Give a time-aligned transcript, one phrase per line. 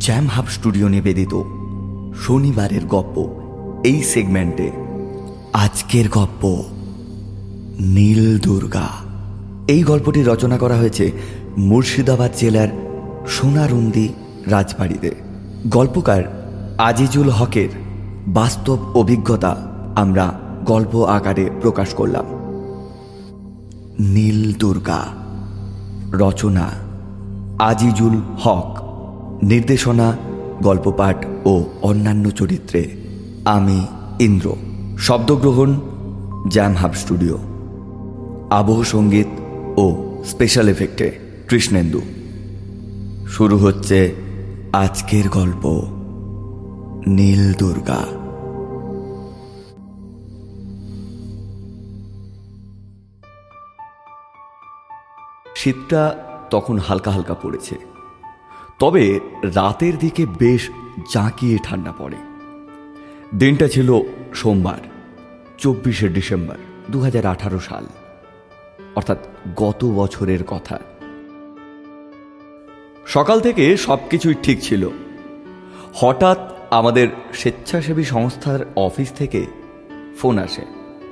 [0.00, 1.42] Jam hub studio নিবেদিত
[2.20, 3.28] শনিবারের গপ্প
[3.84, 4.70] এই সেগমেন্টে
[5.52, 6.62] আজকের গপ্প,
[7.80, 8.88] নীল দুর্গা।
[9.68, 11.12] এই গল্পটি রচনা করা হয়েছে
[11.58, 12.68] মুর্শিদাবাদ জেলার
[13.28, 14.08] সোনারুন্দি
[14.46, 15.14] রাজবাড়িতে।
[15.68, 16.22] গল্পকার
[16.78, 17.68] আজিজুল হকের
[18.26, 19.56] বাস্তব অভিজ্ঞতা
[19.96, 22.24] আমরা গল্প আকারে প্রকাশ করলাম।
[24.00, 25.06] নীল দুর্গা,
[26.12, 26.70] রচনা
[27.58, 28.79] আজিজুল হক।
[29.42, 30.16] নির্দেশনা,
[30.62, 32.90] গল্পপাঠ ও অন্যান্য চরিত্রে
[33.44, 33.86] আমি
[34.20, 34.56] ইন্দ্র।
[34.98, 35.80] শব্দগ্রহণ,
[36.48, 37.38] জ্যাম হাব স্টুডিও।
[38.50, 39.26] আবহ সংগীত
[39.78, 42.00] ও স্পেশাল এফেক্টে কৃষ্ণেন্দু।
[43.28, 44.14] শুরু হচ্ছে
[44.72, 45.82] আজকের গল্প,
[47.06, 48.04] নীল দুর্গা।
[55.56, 56.14] শীতটা
[56.50, 57.89] তখন হালকা হালকা পড়েছে।
[58.80, 60.70] তবে রাতের দিকে বেশ
[61.14, 62.16] জাঁকিয়ে ঠান্ডা পড়ে।
[63.34, 64.00] দিনটা ছিল
[64.34, 64.78] সোমবার,
[65.58, 66.54] চব্বিশে ডিসেম্বর
[66.90, 67.86] দু হাজার আঠারো সাল।
[68.94, 69.18] অর্থাৎ
[69.56, 70.78] গত বছরের কথা।
[73.06, 74.88] সকাল থেকে সব কিছুই ঠিক ছিল।
[75.94, 76.38] হঠাৎ
[76.70, 79.46] আমাদের স্বেচ্ছাসেবী সংস্থার অফিস থেকে
[80.18, 80.64] ফোন আসে,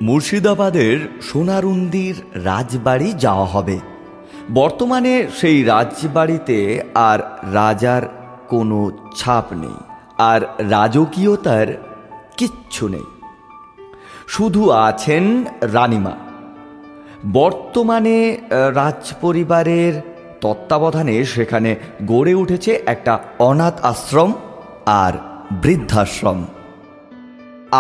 [0.02, 3.78] মুর্শিদাবাদের সোনারুন্দির রাজবাড়ি যাওয়া হবে।
[4.54, 7.18] বর্তমানে সেই রাজবাড়িতে আর
[7.58, 8.02] রাজার
[8.48, 8.78] কোনো
[9.16, 9.78] ছাপ নেই,
[10.30, 10.40] আর
[10.74, 11.68] রাজকীয়তার
[12.38, 13.06] কিচ্ছু নেই।
[14.28, 15.24] শুধু আছেন
[15.76, 16.14] রানিমা।
[17.32, 18.16] বর্তমানে
[18.74, 19.94] রাজ পরিবারের
[20.40, 21.70] তত্ত্বাবধানে সেখানে
[22.06, 24.30] গড়ে উঠেছে একটা অনাথ আশ্রম
[25.02, 25.12] আর
[25.62, 26.38] বৃদ্ধাশ্রম।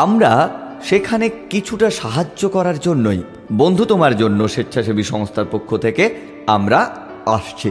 [0.04, 0.32] আমরা
[0.88, 3.20] সেখানে কিছুটা সাহায্য করার জন্যই,
[3.52, 6.04] বন্ধু তোমার জন্য স্বেচ্ছাসেবী সংস্থার পক্ষ থেকে
[6.46, 6.80] আমরা
[7.36, 7.70] আসছি।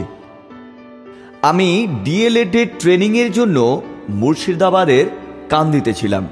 [1.42, 5.06] আমি ডিএলএডের ট্রেনিংয়ের জন্য মুর্শিদাবাদের
[5.48, 6.26] কান্দিতে ছিলাম।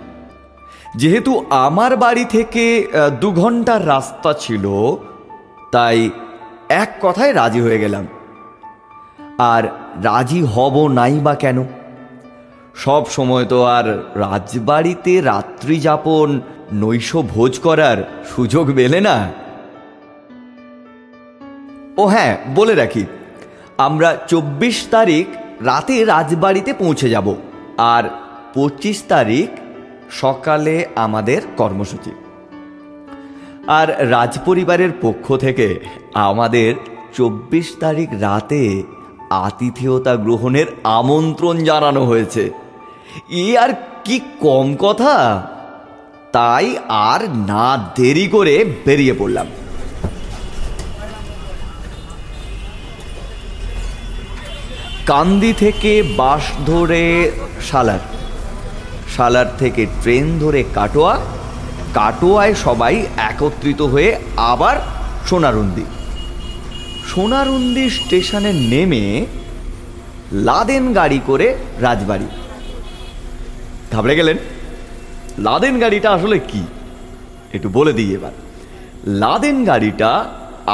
[0.97, 2.87] যেহেতু আমার বাড়ি থেকে
[3.21, 4.97] দু ঘণ্টার রাস্তা ছিল,
[5.73, 6.11] তাই
[6.69, 8.07] এক কথায় রাজি হয়ে গেলাম।
[9.39, 9.65] আর
[10.03, 11.65] রাজি হব নাই বা কেন?
[12.75, 16.41] সব সময় তো আর রাজবাড়িতে রাত্রি যাপন,
[16.73, 19.33] নৈশ ভোজ করার সুযোগ মেলে না।
[21.97, 23.07] ও হ্যাঁ বলে রাখি
[23.79, 25.27] আমরা চব্বিশ তারিখ
[25.61, 27.35] রাতে রাজবাড়িতে পৌঁছে যাব
[27.79, 28.05] আর
[28.55, 29.49] পঁচিশ তারিখ
[30.11, 32.11] সকালে আমাদের কর্মসূচি।
[33.67, 35.81] আর রাজপরিবারের পক্ষ থেকে
[36.15, 36.75] আমাদের
[37.17, 38.83] চব্বিশ তারিখ রাতে
[39.31, 42.51] আতিথেয়তা গ্রহণের আমন্ত্রণ জানানো হয়েছে।
[43.31, 45.47] এ আর কি কম কথা?
[46.33, 49.47] তাই আর না দেরি করে বেরিয়ে পড়লাম।
[55.07, 57.03] কান্দি থেকে বাস ধরে
[57.63, 58.03] সালার
[59.17, 61.15] সালার থেকে ট্রেন ধরে কাটোয়া।
[61.95, 64.77] কাটোয়ায় সবাই একত্রিত হয়ে আবার
[65.27, 65.85] সোনারুন্দি।
[67.07, 69.05] সোনারুন্দি স্টেশনে নেমে
[70.33, 71.47] লাদেন গাড়ি করে
[71.81, 72.29] রাজবাড়ি।
[73.93, 74.37] ঘাবড়ে গেলেন,
[75.39, 76.63] লাদেন গাড়িটা আসলে কি?
[77.53, 78.35] একটু বলে দিই এবার।
[79.07, 80.11] লাদেন গাড়িটা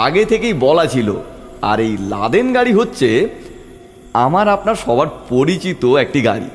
[0.06, 1.08] আগে থেকেই বলা ছিল,
[1.62, 3.08] আর এই লাদেন গাড়ি হচ্ছে
[4.14, 6.48] আমার আপনার সবার পরিচিত একটি গাড়ি।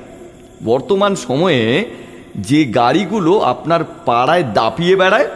[0.66, 1.86] বর্তমান সময়ে
[2.38, 5.28] যে গাড়িগুলো আপনার পাড়ায় দাপিয়ে বেড়ায়,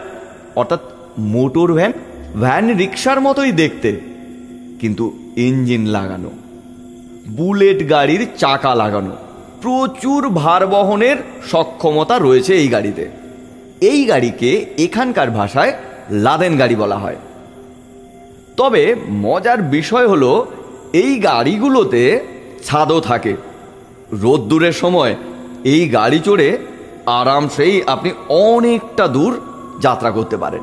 [0.56, 0.82] অর্থাৎ
[1.18, 1.92] মোটর ভ্যান
[2.36, 3.90] ভ্যান রিক্সার মতোই দেখতে,
[4.80, 5.06] কিন্তু
[5.38, 6.32] ইঞ্জিন লাগানো,
[7.28, 9.14] বুলেট গাড়ির চাকা লাগানো,
[9.62, 11.18] প্রচুর ভার বহনের
[11.52, 13.06] সক্ষমতা রয়েছে এই গাড়িতে।
[13.82, 15.74] এই গাড়িকে এখানকার ভাষায়
[16.10, 17.16] লাদেন গাড়ি বলা হয়।
[18.58, 20.48] তবে মজার বিষয় হলো
[20.94, 22.20] এই গাড়িগুলোতে
[22.64, 23.36] ছাদও থাকে।
[24.12, 25.16] রোদ্দুরের সময়
[25.64, 26.58] এই গাড়ি চড়ে
[27.06, 29.42] আরামসেই আপনি অনেকটা দূর
[29.80, 30.62] যাত্রা করতে পারেন।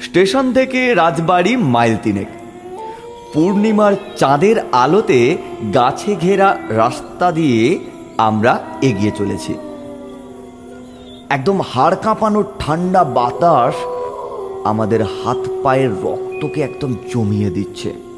[0.00, 2.26] স্টেশন থেকে রাজবাড়ি মাইল তিনেক।
[3.32, 5.36] পূর্ণিমার চাঁদের আলোতে
[5.74, 7.78] গাছে ঘেরা রাস্তা দিয়ে
[8.18, 9.54] আমরা এগিয়ে চলেছি।
[11.28, 13.74] একদম হাড় কাঁপানো ঠান্ডা বাতাস
[14.64, 18.13] আমাদের হাত পায়ের রক্তকে একদম জমিয়ে দিচ্ছে।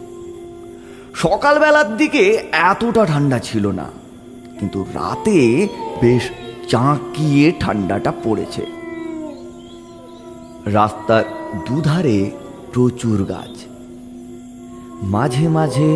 [1.22, 2.24] সকালবেলার দিকে
[2.70, 3.86] এতটা ঠান্ডা ছিল না,
[4.58, 5.38] কিন্তু রাতে
[6.00, 6.24] বেশ
[6.68, 8.64] চাঁকিয়ে ঠান্ডাটা পড়েছে।
[10.78, 11.24] রাস্তার
[11.66, 12.18] দুধারে
[12.72, 13.54] প্রচুর গাছ।
[15.14, 15.88] মাঝে মাঝে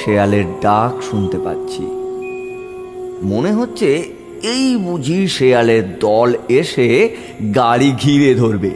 [0.00, 1.84] শেয়ালের ডাক শুনতে পাচ্ছি।
[3.22, 3.88] মনে হচ্ছে
[4.52, 6.28] এই বুঝি শেয়ালের দল
[6.60, 6.88] এসে
[7.54, 8.72] গাড়ি ঘিরে ধরবে।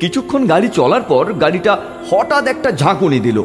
[0.00, 1.72] কিছুক্ষণ গাড়ি চলার পর গাড়িটা
[2.10, 3.38] হঠাৎ একটা ঝাঁকুনি দিল।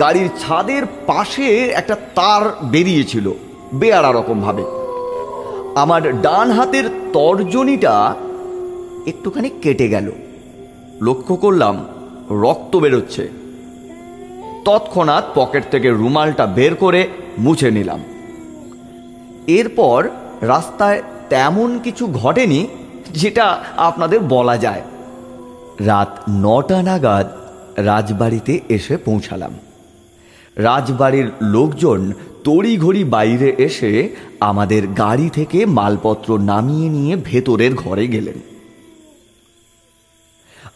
[0.00, 3.32] গাড়ির ছাদের পাশে একটা তার বেরিয়েছিল
[3.74, 4.64] বেয়ারা রকম ভাবে
[5.74, 8.14] আমার ডান হাতের তর্জনীটা
[9.06, 10.12] একটুখানি কেটে গেল।
[11.00, 11.84] লক্ষ্য করলাম,
[12.30, 13.28] রক্ত বেরোচ্ছে।
[14.64, 17.08] তৎক্ষণাৎ পকেট থেকে রুমালটা বের করে
[17.38, 18.00] মুছে নিলাম।
[19.46, 20.08] এরপর
[20.40, 22.66] রাস্তায় তেমন কিছু ঘটেনি
[23.10, 24.82] যেটা আপনাদের বলা যায়।
[25.80, 27.28] রাত নটা নাগাদ
[27.76, 29.52] রাজবাড়িতে এসে পৌঁছালাম।
[30.58, 32.12] রাজবাড়ির লোকজন
[32.44, 38.38] তড়িঘড়ি বাইরে এসে আমাদের গাড়ি থেকে মালপত্র নামিয়ে নিয়ে ভেতরের ঘরে গেলেন।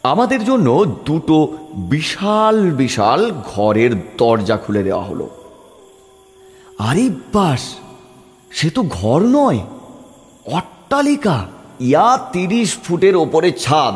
[0.03, 5.29] আমাদের জন্য দুটো বিশাল বিশাল ঘরের দরজা খুলে দেওয়া হলো।
[6.79, 7.75] আরে বাস,
[8.51, 9.59] সে তো ঘর নয়,
[10.45, 11.45] অট্টালিকা।
[11.79, 13.95] ইয়া তিরিশ ফুটের ওপরে ছাদ,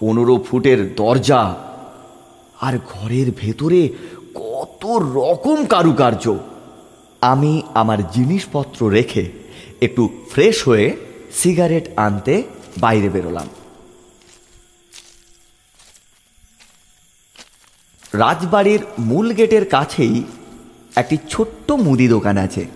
[0.00, 1.54] পনেরো ফুটের দরজা।
[2.60, 3.80] আর ঘরের ভেতরে
[4.80, 6.38] কত রকম কারুকার্য।
[7.20, 9.30] আমি আমার জিনিসপত্র রেখে
[9.82, 10.96] একটু ফ্রেশ হয়ে
[11.34, 12.42] সিগারেট আনতে
[12.78, 13.48] বাইরে বেরোলাম।
[18.12, 20.24] রাজবাড়ির মূল গেটের কাছেই
[20.96, 22.66] একটি ছোট্ট মুদি দোকান আছে।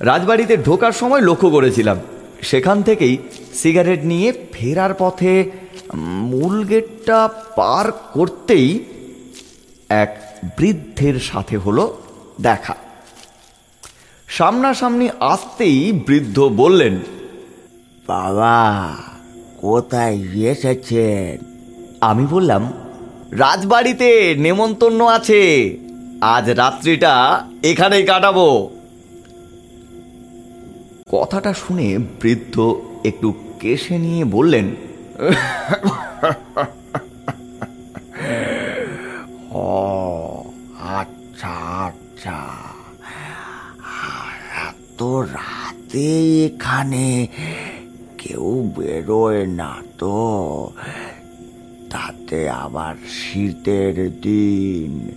[0.00, 2.00] রাজবাড়িতে ঢোকার সময় লক্ষ্য করেছিলাম।
[2.42, 3.18] সেখান থেকেই
[3.54, 5.50] সিগারেট নিয়ে ফেরার পথে
[5.94, 8.84] মূল গেটটা পার করতেই
[9.88, 10.23] এক
[10.56, 11.84] বৃদ্ধের সাথে হলো
[12.40, 12.74] দেখা।
[14.28, 16.98] সামনাসামনি আসতেই বৃদ্ধ বললেন
[18.06, 18.56] বাবা
[19.58, 21.38] কোথায় এসেছেন?
[22.00, 22.72] আমি বললাম
[23.30, 25.42] রাজবাড়িতে নেমন্তন্ন আছে
[26.20, 27.12] আজ রাত্রিটা
[27.62, 28.70] এখানেই কাটাবো।
[31.12, 32.74] কথাটা শুনে বৃদ্ধ
[33.04, 34.66] একটু কেশে নিয়ে বললেন
[45.02, 47.26] রাতে এখানে
[48.18, 50.70] কেউ বেরোয় না তো।
[51.90, 55.10] তাতে আবার শীতের দিন।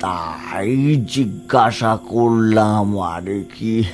[0.00, 3.84] তাই জিজ্ঞাসা করলাম, আর কি?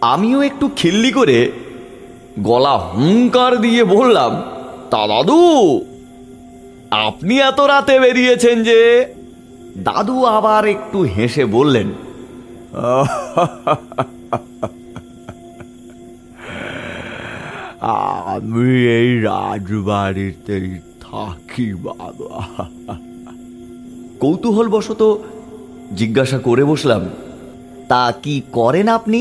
[0.00, 1.52] আমিও একটু খিল্লি করে
[2.38, 4.42] গলা হুঙ্কার দিয়ে বললাম,
[4.90, 5.40] তা দাদু
[6.92, 8.78] আপনি এত রাতে বেরিয়েছেন যে
[9.86, 11.88] দাদু আবার একটু হেসে বললেন,
[18.34, 20.70] আমি এই রাজবাড়িতেই
[21.04, 22.36] থাকি, বাবা।
[24.22, 25.02] কৌতূহলবশত
[25.98, 27.02] জিজ্ঞাসা করে বসলাম,
[27.90, 29.20] তা কি করেন আপনি?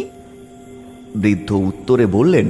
[1.22, 2.48] বৃদ্ধ উত্তরে বললেন,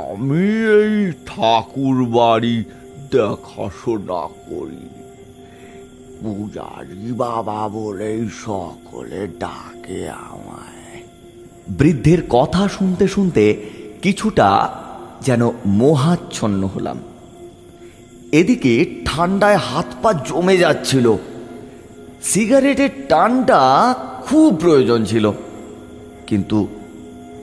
[0.00, 0.46] আমি
[0.80, 2.56] এই ঠাকুর বাড়ি
[3.12, 4.88] দেখাশোনা করি।
[6.20, 11.02] পূজারি বাবা বলেই সকলে ডাকে আমায়।
[11.68, 13.70] বৃদ্ধের কথা শুনতে শুনতে
[14.02, 14.80] কিছুটা
[15.20, 16.98] যেন মোহাচ্ছন্ন হলাম।
[18.32, 21.16] এদিকে ঠান্ডায় হাত পা জমে যাচ্ছিল।
[22.22, 25.32] সিগারেটের টানটা খুব প্রয়োজন ছিল।
[26.26, 26.68] কিন্তু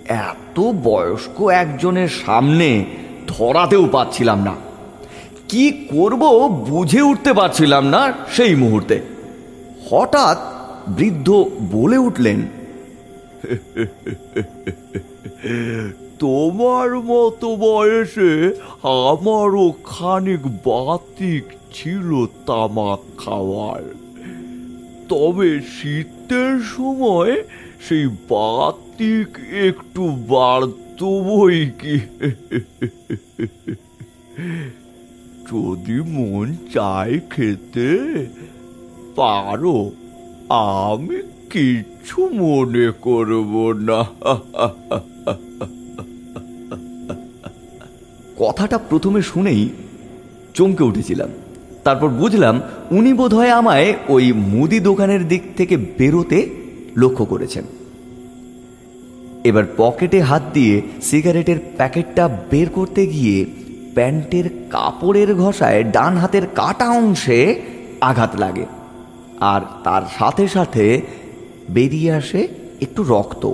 [0.07, 2.85] এত বয়স্ক একজনের সামনে
[3.27, 4.66] ধরাতেও পাচ্ছিলাম না।
[5.49, 6.23] কি করব
[6.69, 8.01] বুঝে উঠতে পারছিলাম না
[8.35, 8.95] সেই মুহূর্তে।
[9.89, 10.37] হঠাৎ
[10.97, 11.27] বৃদ্ধ
[11.71, 12.39] বলে উঠলেন,
[16.19, 18.31] তোমার মতো বয়সে
[19.05, 22.09] আমারও খানিক বাতিক ছিল
[22.47, 23.83] তামাক খাওয়ার।
[25.09, 27.33] তবে শীতের সময়
[27.85, 29.29] সেই বাতিক
[29.69, 31.97] একটু বাড়ত বই কি?
[35.51, 37.97] যদি মন চায় খেতে,
[39.15, 39.91] পারো।
[40.49, 44.05] আমি কিচ্ছু মনে করব না।
[48.37, 49.69] কথাটা প্রথমে শুনেই
[50.53, 51.29] চমকে উঠেছিলাম।
[51.83, 52.61] তারপর বুঝলাম
[52.91, 56.49] উনি বোধহয় আমায় ওই মুদি দোকানের দিক থেকে বেরোতে
[56.97, 57.63] লক্ষ্য করেছেন।
[59.43, 63.45] এবার পকেটে হাত দিয়ে সিগারেটের প্যাকেটটা বের করতে গিয়ে
[63.97, 67.61] প্যান্টের কাপড়ের ঘষায় ডান হাতের কাটা অংশে
[68.01, 68.65] আঘাত লাগে।
[69.39, 71.01] আর তার সাথে সাথে
[71.69, 72.47] বেরিয়ে আসে
[72.81, 73.53] একটু রক্ত।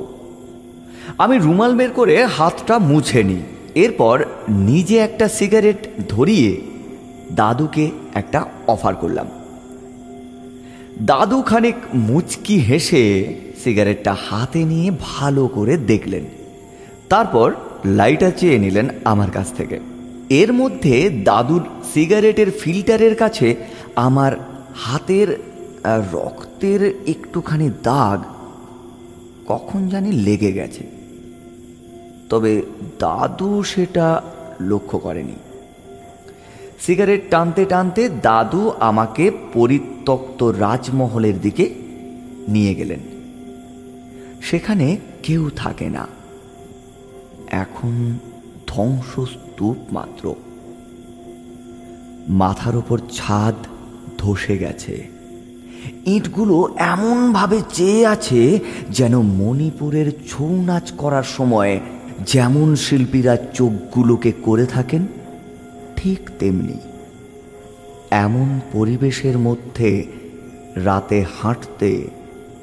[1.18, 3.42] আমি রুমাল বের করে হাতটা মুছে নিই।
[3.76, 6.62] এরপর নিজে একটা সিগারেট ধরিয়ে
[7.32, 9.28] দাদুকে একটা অফার করলাম।
[11.02, 16.24] দাদু খানিক মুচকি হেসে সিগারেটটা হাতে নিয়ে ভালো করে দেখলেন।
[17.10, 17.54] তারপর
[17.86, 19.93] লাইটার চেয়ে নিলেন আমার কাছ থেকে।
[20.34, 21.64] এর মধ্যে দাদুর
[21.94, 23.56] সিগারেটের ফিল্টারের কাছে
[23.96, 24.32] আমার
[24.76, 25.28] হাতের
[26.14, 28.20] রক্তের একটুখানি দাগ
[29.48, 30.84] কখন জানি লেগে গেছে।
[32.30, 32.62] তবে
[33.00, 34.22] দাদু সেটা
[34.62, 35.36] লক্ষ্য করেনি।
[36.80, 41.74] সিগারেট টানতে টানতে দাদু আমাকে পরিত্যক্ত রাজমহলের দিকে
[42.48, 43.00] নিয়ে গেলেন।
[44.42, 46.08] সেখানে কেউ থাকে না।
[47.48, 48.18] এখন
[49.58, 50.36] ধ্বংসস্তূপ মাত্র।
[52.30, 53.56] মাথার ওপর ছাদ
[54.18, 54.96] ধসে গেছে।
[56.06, 61.80] ইঁটগুলো এমনভাবে চেয়ে আছে যেন মণিপুরের ছৌ নাচ করার সময়
[62.26, 65.08] যেমন শিল্পীরা চোখগুলোকে করে থাকেন,
[65.96, 66.78] ঠিক তেমনি
[68.12, 70.06] এমন পরিবেশের মধ্যে
[70.76, 71.92] রাতে হাঁটতে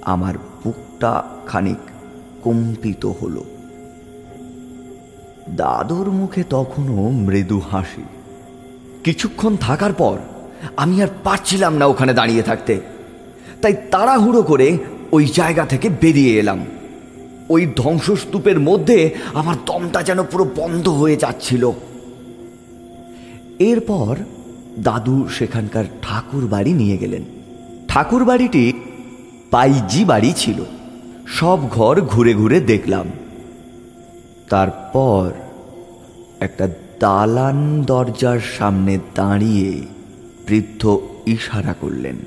[0.03, 1.13] আমার বুকটা
[1.47, 1.83] খানিক
[2.43, 3.45] কম্পিত হলো।
[5.57, 8.03] দাদুর মুখে তখনও মৃদু হাসি।
[9.05, 10.19] কিছুক্ষণ থাকার পর
[10.77, 12.81] আমি আর পারছিলাম না ওখানে দাঁড়িয়ে থাকতে।
[13.63, 14.79] তাই তাড়াহুড়ো করে
[15.13, 16.65] ওই জায়গা থেকে বেরিয়ে এলাম।
[17.49, 21.71] ওই ধ্বংসস্তূপের মধ্যে আমার দমটা যেন পুরো বন্ধ হয়ে যাচ্ছিল।
[23.59, 24.17] এরপর
[24.79, 27.23] দাদু সেখানকার ঠাকুর বাড়ি নিয়ে গেলেন।
[27.89, 28.73] ঠাকুর বাড়িটি
[29.51, 30.65] পাইজি বাড়ি ছিল।
[31.27, 33.07] সব ঘর ঘুরে ঘুরে দেখলাম।
[34.51, 35.27] তারপর
[36.41, 36.67] একটা
[37.01, 39.71] দালান দরজার সামনে দাঁড়িয়ে
[40.47, 40.83] বৃদ্ধ
[41.27, 42.19] ইশারা করলেন,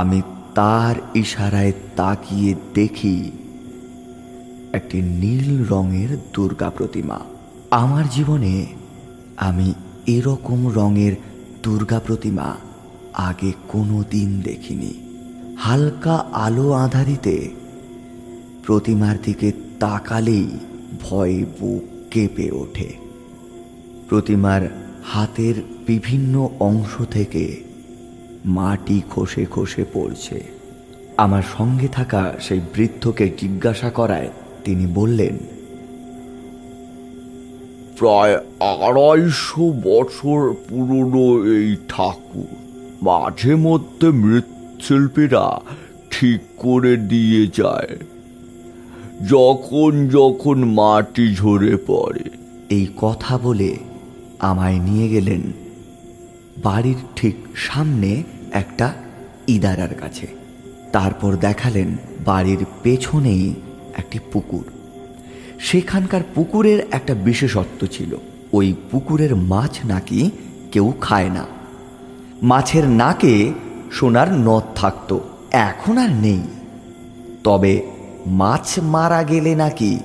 [0.00, 0.18] আমি
[0.54, 3.16] তার ইশারায় তাকিয়ে দেখি
[4.72, 7.18] একটি নীল রঙের দুর্গা প্রতিমা।
[7.82, 8.54] আমার জীবনে
[9.36, 9.68] আমি
[10.06, 11.14] এরকম রঙের
[11.62, 12.48] দুর্গা প্রতিমা
[13.28, 14.92] আগে কোনো দিন দেখিনি।
[15.56, 17.36] হালকা আলো আধারিতে
[18.66, 19.48] প্রতিমার দিকে
[19.80, 20.48] তাকালেই
[21.02, 22.90] ভয়ে বুক কেঁপে ওঠে।
[24.08, 24.62] প্রতিমার
[25.04, 25.54] হাতের
[25.86, 27.44] বিভিন্ন অংশ থেকে
[28.44, 30.44] মাটি খসে খসে পড়ছে।
[31.16, 34.30] আমার সঙ্গে থাকা সেই বৃদ্ধকে জিজ্ঞাসা করায়
[34.64, 35.36] তিনি বললেন,
[37.98, 42.50] প্রায় আড়াইশো বছর পুরনো এই ঠাকুর।
[43.02, 45.60] মাঝে মধ্যে মৃৎশিল্পীরা
[46.10, 47.96] ঠিক করে দিয়ে যায়।
[49.24, 52.30] যখন যখন মাটি ঝরে পড়ে।
[52.70, 53.76] এই কথা বলে
[54.38, 55.40] আমায় নিয়ে গেলেন
[56.62, 58.94] বাড়ির ঠিক সামনে একটা
[59.48, 60.26] ইদারার কাছে।
[60.92, 63.54] তারপর দেখালেন বাড়ির পেছনেই
[63.96, 64.64] একটি পুকুর।
[65.60, 68.16] সেখানকার পুকুরের একটা বিশেষত্ব ছিল,
[68.52, 70.30] ওই পুকুরের মাছ নাকি
[70.72, 71.46] কেউ খায় না।
[72.42, 73.52] মাছের নাকে
[73.92, 75.20] সোনার নথ থাকতো,
[75.52, 76.40] এখন আর নেই।
[77.44, 77.95] তবে
[78.26, 79.98] মাছ মারা গেলে নাকি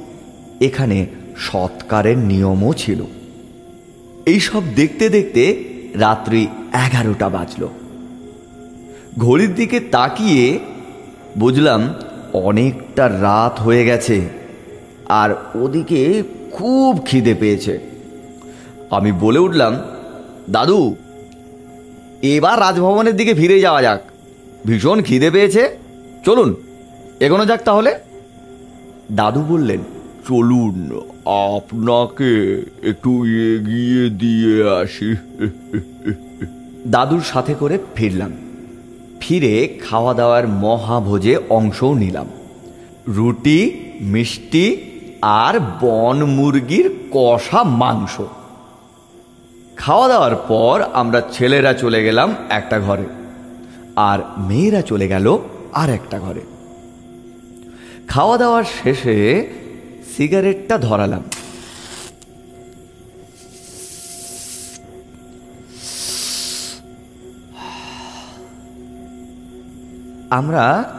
[0.62, 1.06] এখানে
[1.38, 3.04] সৎকারের নিয়মও ছিল।
[4.26, 5.64] এইসব দেখতে দেখতে
[5.96, 7.68] রাত্রি এগারোটা বাজল।
[9.18, 10.60] ঘড়ির দিকে তাকিয়ে
[11.38, 11.94] বুঝলাম
[12.34, 14.30] অনেকটা রাত হয়ে গেছে
[15.10, 17.80] আর ওদিকে খুব খিদে পেয়েছে।
[18.90, 19.80] আমি বলে উঠলাম,
[20.50, 20.96] দাদু,
[22.22, 24.02] এবার রাজভবনের দিকে ফিরে যাওয়া যাক।
[24.66, 25.78] ভীষণ খিদে পেয়েছে।
[26.26, 26.56] চলুন,
[27.20, 27.96] এগোনো যাক তাহলে।
[29.16, 29.80] দাদু বললেন,
[30.28, 35.16] চলুন, আপনাকে একটু এগিয়ে দিয়ে আসি।
[36.88, 38.32] দাদুর সাথে করে ফিরলাম।
[39.20, 42.28] ফিরে খাওয়া দাওয়ার মহাভোজে অংশও নিলাম।
[43.08, 44.78] রুটি, মিষ্টি
[45.22, 48.22] আর বন মুরগির কষা মাংস।
[49.78, 53.06] খাওয়া দাওয়ার পর আমরা ছেলেরা চলে গেলাম একটা ঘরে।
[53.96, 55.38] আর মেয়েরা চলে গেল
[55.74, 56.42] আর একটা ঘরে।
[58.12, 59.48] খাওয়া দাওয়ার শেষে
[60.18, 61.24] সিগারেটটা ধরালাম।
[70.30, 70.94] আমরা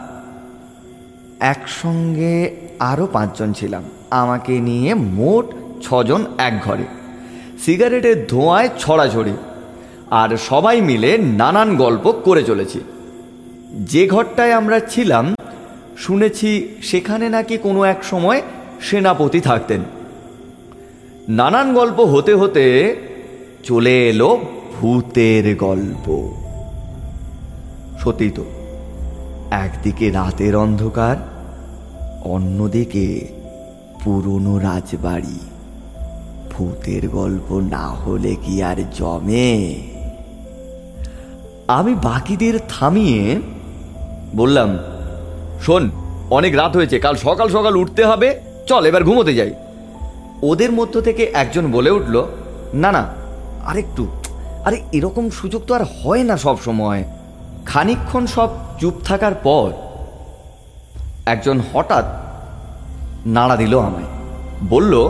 [1.39, 5.45] একসঙ্গে আরও পাঁচজন ছিলাম। আমাকে নিয়ে মোট
[5.81, 6.83] ছজন এক ঘরে।
[7.65, 9.33] সিগারেটের ধোঁয়ায় ছড়াছড়ি।
[10.11, 12.79] আর সবাই মিলে নানান গল্প করে চলেছি।
[13.71, 15.35] যে ঘরটায় আমরা ছিলাম
[16.03, 18.41] শুনেছি সেখানে নাকি কোনো এক সময়
[18.81, 19.81] সেনাপতি থাকতেন।
[21.29, 22.95] নানান গল্প হতে হতে
[23.63, 24.41] চলে এলো
[24.81, 26.33] ভূতের গল্প।
[27.99, 28.45] সত্যি তো,
[29.51, 31.15] একদিকে রাতের অন্ধকার,
[32.23, 33.27] অন্যদিকে
[34.03, 35.39] পুরনো রাজবাড়ি।
[36.51, 39.75] ভূতের গল্প না হলে কি আর জমে?
[41.67, 43.41] আমি বাকিদের থামিয়ে
[44.35, 44.77] বললাম
[45.63, 45.91] শোন,
[46.29, 49.53] অনেক রাত হয়েছে, কাল সকাল সকাল উঠতে হবে। চল, এবার ঘুমোতে যাই।
[50.43, 52.25] ওদের মধ্য থেকে একজন বলে উঠল,
[52.73, 53.13] না না,
[53.65, 54.07] আরেকটু।
[54.65, 57.03] আরে, এরকম সুযোগ তো আর হয় না সব সময়।
[57.65, 59.71] খানিকক্ষণ সব চুপ থাকার পর
[61.25, 62.05] একজন হঠাৎ
[63.25, 64.05] নাড়া দিল আমায়।
[64.69, 65.07] বলল,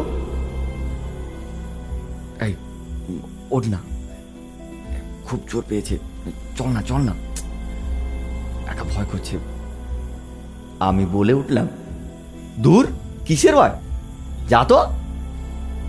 [2.41, 2.53] এই,
[3.51, 3.77] ওঠ না।
[5.25, 5.97] খুব জোর পেয়েছে।
[6.57, 7.13] চল না চল না।
[8.67, 9.52] একা ভয় করছে।
[10.83, 11.67] আমি বলে উঠলাম,
[12.59, 12.87] দূর,
[13.25, 13.75] কিসের ভয়?
[14.49, 14.85] যা তো।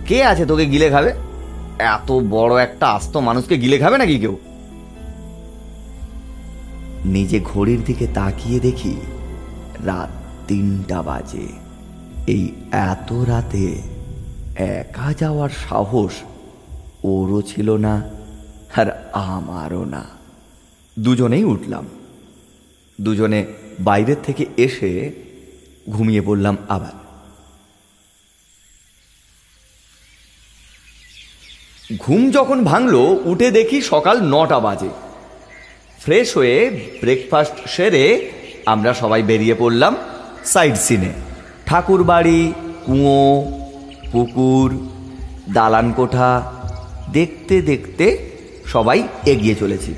[0.07, 1.13] কে আছে তোকে গিলে খাবে?
[1.79, 4.37] এত বড় একটা আস্ত মানুষকে গিলে খাবে নাকি কেউ?
[7.05, 8.97] নিজে ঘড়ির দিকে তাকিয়ে দেখি
[9.85, 10.11] রাত
[10.49, 11.47] তিনটা বাজে।
[12.27, 13.83] এই এত রাতে
[14.57, 16.13] একা যাওয়ার সাহস
[17.05, 18.03] ওরও ছিল না
[18.77, 20.05] আর আমারও না।
[20.99, 21.85] দুজনেই উঠলাম।
[23.01, 23.47] দুজনে
[23.81, 25.13] বাইরের থেকে এসে
[25.91, 27.05] ঘুমিয়ে পড়লাম আবার।
[31.99, 34.89] ঘুম যখন ভাঙলো, উঠে দেখি সকাল নটা বাজে।
[35.99, 38.31] ফ্রেশ হয়ে ব্রেকফাস্ট সেরে
[38.67, 39.97] আমরা সবাই বেরিয়ে পড়লাম
[40.45, 41.13] সাইড সিনে।
[41.67, 42.53] ঠাকুর বাড়ি
[42.87, 43.53] কুঁয়ো,
[44.13, 44.89] পুকুর
[45.53, 46.53] দালান কোঠা
[47.13, 48.35] দেখতে দেখতে
[48.67, 49.95] সবাই এগিয়ে চলেছি।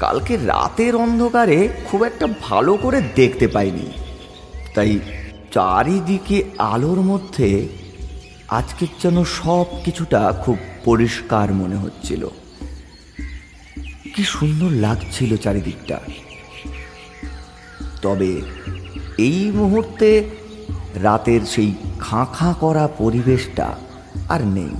[0.00, 3.90] কালকে রাতের অন্ধকারে খুব একটা ভালো করে দেখতে পাইনি।
[4.74, 4.98] তাই
[5.52, 7.68] চারিদিকে আলোর মধ্যে
[8.48, 12.28] আজকের যেন সব কিছুটা খুব পরিষ্কার মনে হচ্ছিল।
[14.14, 16.00] কি সুন্দর লাগছিল চারিদিকটা।
[18.02, 18.40] তবে
[19.18, 20.30] এই মুহূর্তে
[20.94, 23.78] রাতের সেই খাঁ খাঁ করা পরিবেশটা
[24.28, 24.70] আর নেই।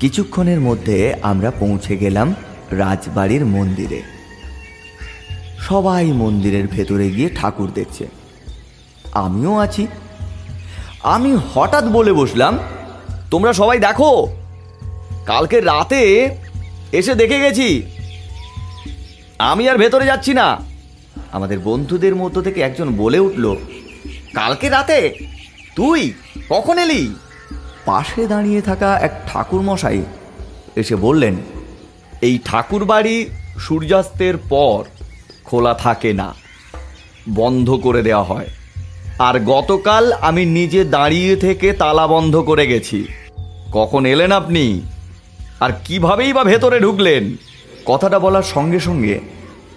[0.00, 2.34] কিছুক্ষণের মধ্যে আমরা পৌঁছে গেলাম
[2.70, 4.02] রাজবাড়ির মন্দিরে।
[5.58, 8.06] সবাই মন্দিরের ভেতরে গিয়ে ঠাকুর দেখছে।
[9.12, 9.86] আমিও আছি।
[11.02, 12.58] আমি হঠাৎ বলে বসলাম,
[13.30, 14.36] তোমরা সবাই দেখো,
[15.26, 16.36] কালকে রাতে
[16.92, 17.82] এসে দেখে গেছি।
[19.38, 20.56] আমি আর ভেতরে যাচ্ছি না।
[21.32, 23.56] আমাদের বন্ধুদের মধ্য থেকে একজন বলে উঠল,
[24.34, 25.14] কালকে রাতে?
[25.76, 26.12] তুই?
[26.48, 27.14] কখন এলি?
[27.84, 30.02] পাশে দাঁড়িয়ে থাকা এক ঠাকুর মশাই
[30.76, 31.36] এসে বললেন
[32.22, 33.26] এই ঠাকুর বাড়ি
[33.58, 34.84] সূর্যাস্তের পর
[35.44, 36.34] খোলা থাকে না,
[37.28, 38.46] বন্ধ করে দেওয়া হয়।
[39.18, 43.04] আর গতকাল আমি নিজে দাঁড়িয়ে থেকে তালা বন্ধ করে গেছি।
[43.72, 44.80] কখন এলেন আপনি?
[45.60, 47.36] আর কিভাবেই বা ভেতরে ঢুকলেন?
[47.86, 49.20] কথাটা বলার সঙ্গে সঙ্গে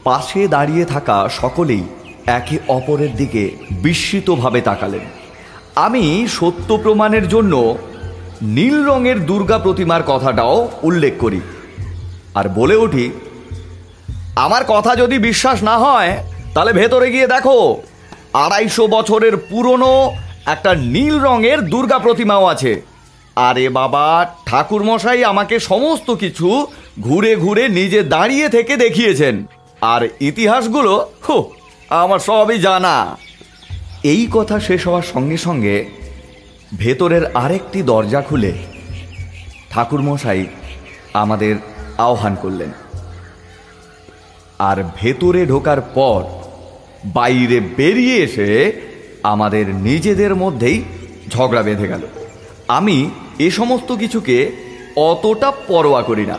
[0.03, 1.83] পাশে দাঁড়িয়ে থাকা সকলেই
[2.25, 5.05] একে অপরের দিকে বিস্মিতভাবে তাকালেন।
[5.75, 7.77] আমি সত্য প্রমাণের জন্য
[8.41, 11.41] নীল রঙের দুর্গা প্রতিমার কথাটাও উল্লেখ করি।
[12.39, 13.11] আর বলে উঠি,
[14.35, 16.11] আমার কথা যদি বিশ্বাস না হয়,
[16.53, 17.81] তাহলে ভেতরে গিয়ে দেখো,
[18.33, 22.81] আড়াইশো বছরের পুরনো একটা নীল রঙের দুর্গা প্রতিমাও আছে।
[23.35, 24.05] আরে বাবা
[24.45, 26.67] ঠাকুর মশাই আমাকে সমস্ত কিছু
[27.01, 29.45] ঘুরে ঘুরে নিজে দাঁড়িয়ে থেকে দেখিয়েছেন।
[29.81, 30.93] আর ইতিহাসগুলো,
[31.29, 31.37] হো,
[31.89, 33.17] আমার সবই জানা।
[34.03, 35.75] এই কথা শেষ হওয়ার সঙ্গে সঙ্গে
[36.77, 38.53] ভেতরের আরেকটি দরজা খুলে।
[39.69, 40.45] ঠাকুর মশাই
[41.13, 41.55] আমাদের
[41.99, 42.71] আহ্বান করলেন।
[44.59, 46.23] আর ভেতরে ঢোকার পর
[47.05, 48.49] বাইরে বেরিয়ে এসে
[49.23, 50.83] আমাদের নিজেদের মধ্যেই
[51.29, 52.07] ঝগড়া বেঁধে গেল।
[52.67, 53.09] আমি
[53.39, 54.51] এ সমস্ত কিছুকে
[54.95, 56.37] অতটা পরোয়া করি না।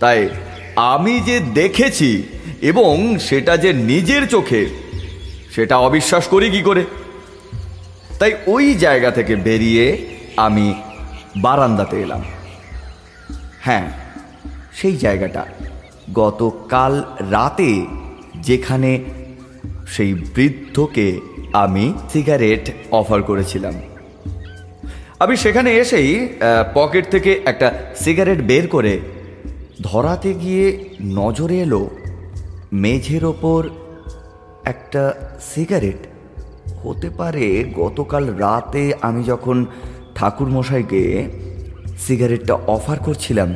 [0.00, 0.28] তাই
[0.76, 2.22] আমি যে দেখেছি
[2.62, 4.66] এবং সেটা যে নিজের চোখে,
[5.54, 6.84] সেটা অবিশ্বাস করি কি করে?
[8.18, 10.74] তাই ওই জায়গা থেকে বেরিয়ে আমি
[11.36, 12.24] বারান্দাতে এলাম।
[13.60, 14.05] হ্যাঁ
[14.76, 15.42] সেই জায়গাটা।
[16.14, 17.86] গতকাল রাতে
[18.40, 19.04] যেখানে
[19.86, 21.06] সেই বৃদ্ধকে
[21.52, 23.74] আমি সিগারেট অফার করেছিলাম।
[25.18, 26.10] আমি সেখানে এসেই
[26.74, 27.68] পকেট থেকে একটা
[28.00, 29.00] সিগারেট বের করে
[29.82, 31.90] ধরাতে গিয়ে নজরে এলো
[32.72, 33.68] মেঝের ওপর
[34.64, 35.02] একটা
[35.54, 36.00] সিগারেট।
[36.82, 39.66] হতে পারে গতকাল রাতে আমি যখন
[40.14, 41.02] ঠাকুর মশাইকে
[41.98, 43.54] সিগারেটটা অফার করছিলাম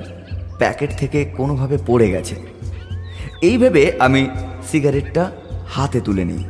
[0.60, 2.36] প্যাকেট থেকে কোনোভাবে পড়ে গেছে।
[3.48, 4.22] এই ভেবে আমি
[4.70, 5.24] সিগারেটটা
[5.74, 6.42] হাতে তুলে নিই।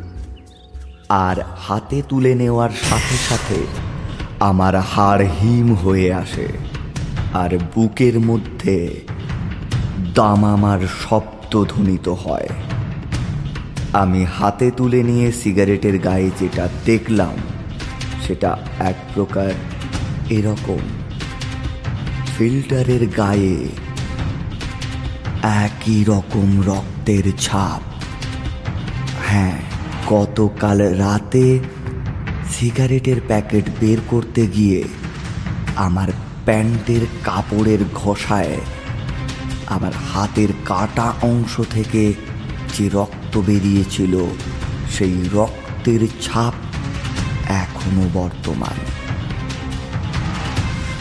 [1.28, 3.58] আর হাতে তুলে নেওয়ার সাথে সাথে
[4.40, 6.48] আমার হাড় হিম হয়ে আসে
[7.32, 8.76] আর বুকের মধ্যে
[10.14, 12.48] দামামার শব্দ ধ্বনিত হয়।
[13.92, 17.34] আমি হাতে তুলে নিয়ে সিগারেটের গায়ে যেটা দেখলাম,
[18.24, 18.50] সেটা
[18.90, 19.50] এক প্রকার
[20.30, 20.82] এরকম
[22.34, 23.56] ফিল্টারের গায়ে
[25.42, 27.80] একই রকম রক্তের ছাপ।
[29.26, 29.58] হ্যাঁ
[30.06, 31.58] গতকাল রাতে
[32.50, 34.84] সিগারেটের প্যাকেট বের করতে গিয়ে
[35.76, 36.08] আমার
[36.44, 38.56] প্যান্টের কাপড়ের ঘষায়
[39.66, 42.14] আমার হাতের কাটা অংশ থেকে
[42.78, 44.24] যে রক্ত বেরিয়েছিল,
[44.90, 46.54] সেই রক্তের ছাপ
[47.48, 48.76] এখনও বর্তমান।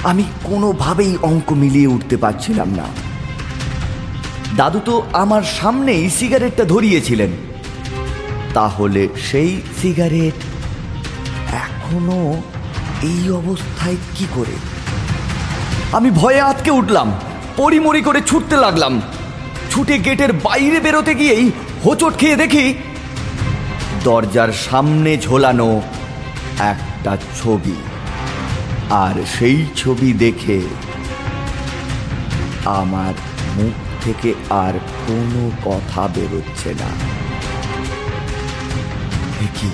[0.03, 3.08] আমি কোনোভাবেই অঙ্ক মিলিয়ে উঠতে পারছিলাম না।
[4.55, 7.29] দাদু তো আমার সামনেই সিগারেটটা ধরিয়েছিলেন।
[8.53, 10.33] তাহলে সেই সিগারেট
[11.53, 12.41] এখনও
[13.03, 14.55] এই অবস্থায় কি করে?
[15.91, 17.11] আমি ভয়ে আটকে উঠলাম,
[17.57, 19.01] পরিমরি করে ছুটতে লাগলাম।
[19.71, 21.51] ছুটে গেটের বাইরে বেরোতে গিয়েই
[21.85, 22.73] হোঁচট খেয়ে দেখি
[24.03, 25.81] দরজার সামনে ঝোলানো
[26.59, 27.75] একটা ছবি।
[28.89, 30.61] আর সেই ছবি দেখে
[32.65, 33.13] আমার
[33.57, 34.73] মুখ থেকে আর
[35.07, 36.89] কোনো কথা বেরোচ্ছে না।
[39.57, 39.69] কি?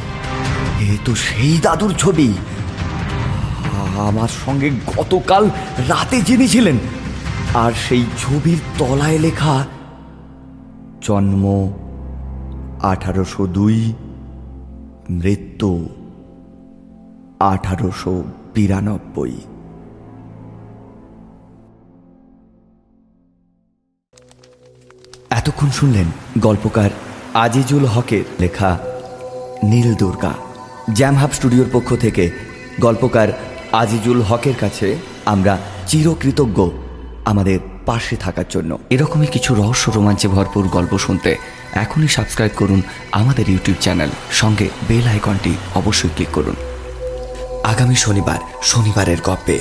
[0.85, 2.29] এ তো সেই দাদুর ছবি।
[4.09, 5.43] আমার সঙ্গে গতকাল
[5.87, 6.77] রাতে যিনি ছিলেন
[7.53, 9.55] আর সেই ছবির তলায় লেখা,
[11.01, 11.43] জন্ম
[12.81, 13.93] আঠারোশো দুই,
[15.09, 15.89] মৃত্যু
[17.39, 19.35] আঠারোশো বিরানব্বই।
[25.45, 26.05] এতক্ষণ শুনলেন
[26.37, 26.89] গল্পকার
[27.33, 28.77] আজিজুল হকের লেখা
[29.63, 30.33] নীল দুর্গা।
[30.93, 32.31] জ্যামহাব স্টুডিওর পক্ষ থেকে
[32.81, 33.27] গল্পকার
[33.71, 36.69] আজিজুল হকের কাছে আমরা চিরকৃতজ্ঞ
[37.25, 41.37] আমাদের পাশে থাকার জন্য। এরকমই কিছু রহস্য রোমাঞ্চে ভরপুর গল্প শুনতে
[41.73, 42.81] এখনই সাবস্ক্রাইব করুন
[43.11, 46.55] আমাদের ইউটিউব চ্যানেল। সঙ্গে বেল আইকনটি অবশ্যই ক্লিক করুন।
[47.63, 49.59] আগামী শনিবার, শনিবারের গল্পে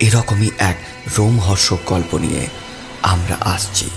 [0.00, 0.76] এরকমই এক
[1.18, 2.42] রোমহর্ষক গল্প নিয়ে
[3.02, 3.90] আমরা আসছি।